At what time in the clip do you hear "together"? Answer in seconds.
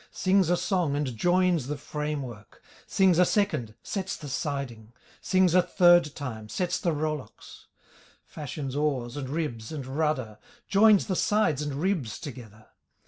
12.17-12.69